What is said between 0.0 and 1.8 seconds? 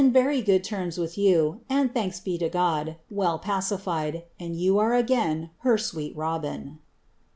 ^ *eiy good terms with you,